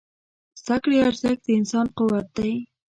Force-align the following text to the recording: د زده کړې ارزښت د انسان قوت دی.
د 0.03 0.03
زده 0.63 0.75
کړې 0.83 0.97
ارزښت 1.07 1.39
د 1.45 1.49
انسان 1.59 1.85
قوت 1.97 2.27
دی. 2.37 2.53